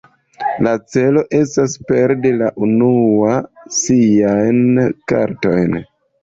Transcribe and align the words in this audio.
La 0.67 0.71
celo 0.93 1.21
estas 1.39 1.75
perdi 1.91 2.31
la 2.37 2.47
unua 2.69 3.35
siajn 3.81 4.81
kartojn. 5.13 5.79